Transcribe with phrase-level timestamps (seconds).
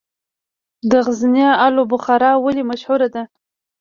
[0.89, 3.23] د غزني الو بخارا ولې مشهوره ده؟